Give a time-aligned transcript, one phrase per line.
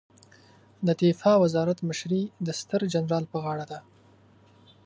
[0.87, 3.79] د دفاع وزارت مشري د ستر جنرال په غاړه ده